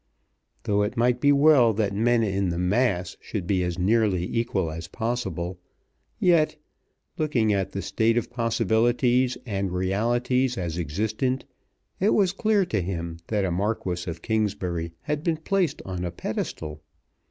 Though 0.63 0.81
it 0.81 0.97
might 0.97 1.21
be 1.21 1.31
well 1.31 1.73
that 1.73 1.93
men 1.93 2.23
in 2.23 2.49
the 2.49 2.57
mass 2.57 3.15
should 3.21 3.45
be 3.45 3.61
as 3.63 3.77
nearly 3.77 4.23
equal 4.35 4.71
as 4.71 4.87
possible, 4.87 5.59
yet, 6.19 6.55
looking 7.19 7.53
at 7.53 7.73
the 7.73 7.83
state 7.83 8.17
of 8.17 8.31
possibilities 8.31 9.37
and 9.45 9.71
realities 9.71 10.57
as 10.57 10.79
existent, 10.79 11.45
it 11.99 12.15
was 12.15 12.33
clear 12.33 12.65
to 12.65 12.81
him 12.81 13.19
that 13.27 13.45
a 13.45 13.51
Marquis 13.51 14.09
of 14.09 14.23
Kingsbury 14.23 14.91
had 15.01 15.23
been 15.23 15.37
placed 15.37 15.83
on 15.85 16.03
a 16.03 16.09
pedestal. 16.09 16.81